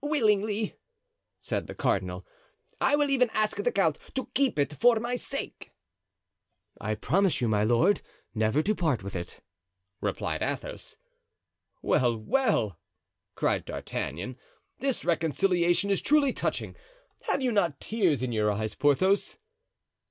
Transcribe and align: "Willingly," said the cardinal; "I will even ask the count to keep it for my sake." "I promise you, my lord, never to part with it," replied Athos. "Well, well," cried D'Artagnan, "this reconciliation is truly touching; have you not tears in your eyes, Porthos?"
"Willingly," 0.00 0.78
said 1.38 1.66
the 1.66 1.74
cardinal; 1.74 2.26
"I 2.80 2.96
will 2.96 3.10
even 3.10 3.28
ask 3.34 3.58
the 3.58 3.70
count 3.70 3.98
to 4.14 4.30
keep 4.32 4.58
it 4.58 4.72
for 4.72 4.98
my 4.98 5.14
sake." 5.16 5.72
"I 6.80 6.94
promise 6.94 7.42
you, 7.42 7.48
my 7.48 7.64
lord, 7.64 8.00
never 8.34 8.62
to 8.62 8.74
part 8.74 9.02
with 9.02 9.14
it," 9.14 9.42
replied 10.00 10.40
Athos. 10.42 10.96
"Well, 11.82 12.16
well," 12.16 12.78
cried 13.34 13.66
D'Artagnan, 13.66 14.38
"this 14.78 15.04
reconciliation 15.04 15.90
is 15.90 16.00
truly 16.00 16.32
touching; 16.32 16.76
have 17.24 17.42
you 17.42 17.52
not 17.52 17.78
tears 17.78 18.22
in 18.22 18.32
your 18.32 18.50
eyes, 18.50 18.74
Porthos?" 18.74 19.36